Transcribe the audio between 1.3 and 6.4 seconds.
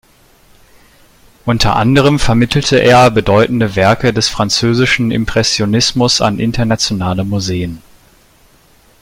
Unter anderem vermittelte er bedeutende Werke des französischen Impressionismus an